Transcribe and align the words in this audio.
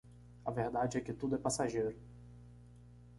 A 0.43 0.49
verdade 0.49 0.97
é 0.97 1.01
que 1.01 1.13
tudo 1.13 1.35
é 1.35 1.37
passageiro. 1.37 1.95